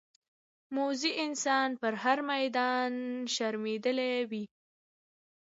[0.75, 2.91] موزي انسان په هر میدان
[3.33, 4.45] شرمېدلی وي.